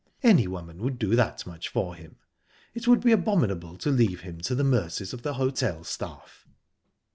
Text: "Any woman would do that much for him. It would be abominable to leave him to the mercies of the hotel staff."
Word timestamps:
"Any 0.23 0.47
woman 0.47 0.79
would 0.79 0.97
do 0.97 1.15
that 1.15 1.45
much 1.45 1.67
for 1.69 1.93
him. 1.93 2.15
It 2.73 2.87
would 2.87 3.01
be 3.01 3.11
abominable 3.11 3.77
to 3.77 3.91
leave 3.91 4.21
him 4.21 4.41
to 4.41 4.55
the 4.55 4.63
mercies 4.63 5.13
of 5.13 5.21
the 5.21 5.35
hotel 5.35 5.83
staff." 5.83 6.47